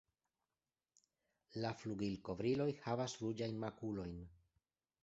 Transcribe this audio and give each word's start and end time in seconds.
La 1.65 1.75
flugilkovriloj 1.83 2.69
havas 2.87 3.17
ruĝajn 3.23 3.63
makulojn. 3.67 4.23